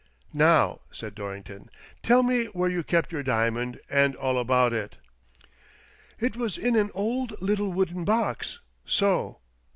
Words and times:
"Now," 0.33 0.79
said 0.91 1.13
Dorrington, 1.13 1.69
"tell 2.01 2.23
me 2.23 2.45
where 2.45 2.71
you 2.71 2.81
kept 2.83 3.11
your 3.11 3.21
diamond, 3.21 3.79
and 3.87 4.15
all 4.15 4.39
about 4.39 4.73
it." 4.73 4.95
"It 6.19 6.35
was 6.35 6.57
in 6.57 6.75
an 6.75 6.89
old 6.95 7.39
little 7.39 7.71
wooden 7.71 8.03
box— 8.03 8.61
so." 8.83 9.41